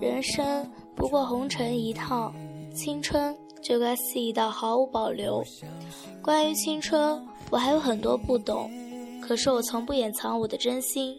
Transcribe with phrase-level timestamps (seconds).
[0.00, 2.34] 人生不过红尘一趟，
[2.74, 5.42] 青春就该肆意到毫无保留。
[6.20, 8.70] 关于青春，我还有很多不懂，
[9.20, 11.16] 可是我从不掩藏我的真心，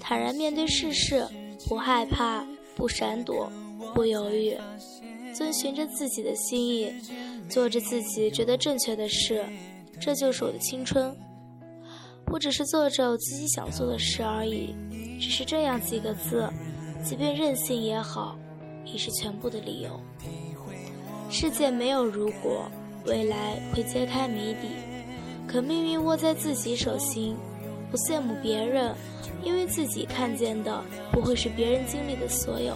[0.00, 1.26] 坦然面对世事，
[1.68, 2.44] 不害怕，
[2.76, 3.50] 不闪躲，
[3.94, 4.56] 不犹豫，
[5.34, 6.92] 遵循着自己的心意，
[7.48, 9.44] 做着自己觉得正确的事，
[10.00, 11.14] 这就是我的青春。
[12.32, 14.74] 我只是做着我自己想做的事而已，
[15.20, 16.48] 只是这样几个字，
[17.04, 18.34] 即便任性也好，
[18.86, 20.00] 已是全部的理由。
[21.28, 22.70] 世界没有如果，
[23.04, 24.70] 未来会揭开谜底，
[25.46, 27.36] 可命运握在自己手心。
[27.90, 28.92] 不羡慕别人，
[29.44, 32.74] 因为自己看见的不会是别人经历的所有。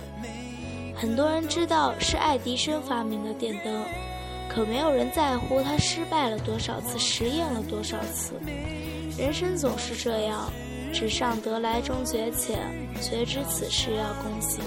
[0.94, 3.82] 很多人知道是爱迪生发明的电灯，
[4.48, 8.34] 可没有人在乎他失败了多少次，实验了多少次。
[9.18, 10.52] 人生总是这样，
[10.92, 12.58] 纸上得来终觉浅，
[13.00, 14.62] 绝知此事要躬行。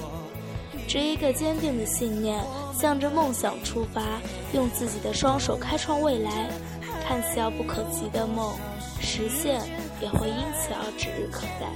[0.87, 4.21] 执一个坚定的信念，向着梦想出发，
[4.53, 6.49] 用自己的双手开创未来。
[7.03, 8.55] 看似遥不可及的梦，
[8.99, 9.61] 实现
[10.01, 11.67] 也会因此而指日可待。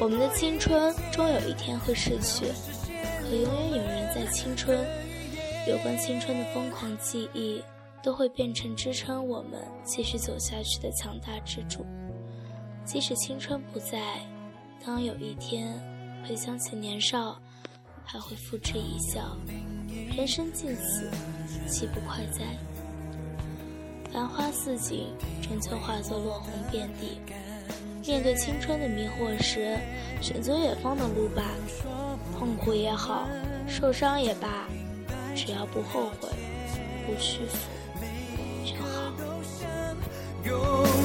[0.00, 2.46] 我们的青春终有一天会逝去，
[3.22, 4.78] 可永远有人在青春。
[5.68, 7.62] 有关青春的疯狂记忆。
[8.00, 11.84] 都会变成支撑我们继续走下去的强大支柱。
[12.88, 14.00] 即使青春不在，
[14.82, 15.78] 当有一天
[16.26, 17.38] 回想起年少，
[18.02, 19.36] 还会付之一笑。
[20.16, 21.10] 人生尽此，
[21.68, 22.46] 岂不快哉？
[24.10, 27.20] 繁花似锦，终究化作落红遍地。
[28.06, 29.76] 面对青春的迷惑时，
[30.22, 31.42] 选择远方的路吧。
[32.38, 33.28] 痛苦也好，
[33.68, 34.66] 受伤也罢，
[35.36, 36.30] 只要不后悔，
[37.06, 37.68] 不屈服。
[40.42, 40.97] 就好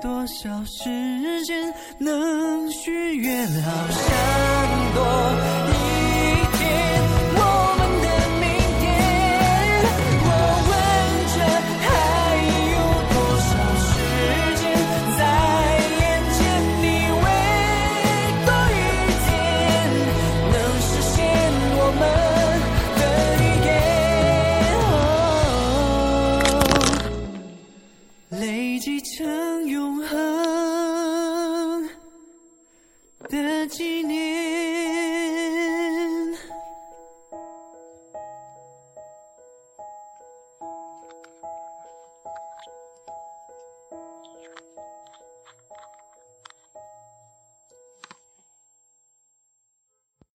[0.00, 5.79] 多少时间能许愿，好像多。
[29.02, 31.88] 成永恒。
[33.30, 34.19] 的纪念